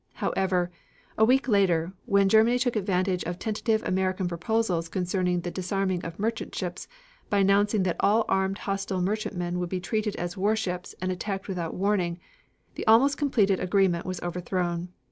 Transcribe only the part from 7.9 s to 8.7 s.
all armed